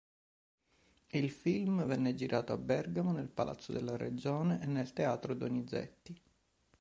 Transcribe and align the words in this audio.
Il 1.11 1.29
film 1.29 1.85
venne 1.85 2.15
girato 2.15 2.53
a 2.53 2.57
Bergamo, 2.57 3.11
nel 3.11 3.29
Palazzo 3.29 3.71
della 3.71 3.97
Ragione 3.97 4.59
e 4.59 4.65
nel 4.65 4.93
Teatro 4.93 5.35
Donizetti. 5.35 6.19